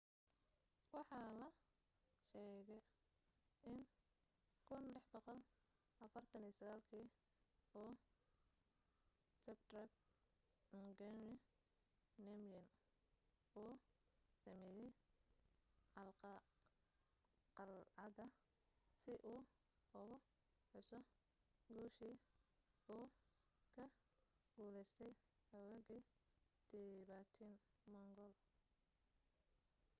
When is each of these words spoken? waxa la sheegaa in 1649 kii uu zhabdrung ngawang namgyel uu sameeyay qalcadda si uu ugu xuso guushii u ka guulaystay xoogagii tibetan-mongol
waxa 0.95 1.19
la 1.41 1.49
sheegaa 2.29 2.83
in 3.71 3.79
1649 4.69 6.77
kii 6.91 7.07
uu 7.83 7.93
zhabdrung 9.43 9.91
ngawang 10.83 11.23
namgyel 12.25 12.67
uu 13.63 13.73
sameeyay 14.41 14.91
qalcadda 17.55 18.25
si 19.01 19.11
uu 19.31 19.39
ugu 19.99 20.15
xuso 20.69 20.97
guushii 21.73 22.15
u 22.95 22.97
ka 23.75 23.85
guulaystay 24.53 25.13
xoogagii 25.47 26.03
tibetan-mongol 26.69 28.33